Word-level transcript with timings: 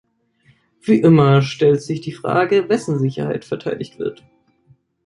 Wie 0.81 0.99
immer 0.99 1.43
stellt 1.43 1.83
sich 1.83 2.01
die 2.01 2.11
Frage, 2.11 2.69
wessen 2.69 2.97
Sicherheit 2.97 3.45
verteidigt 3.45 3.99
wird. 3.99 4.23